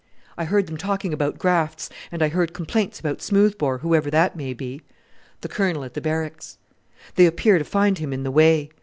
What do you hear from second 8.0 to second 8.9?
in the way."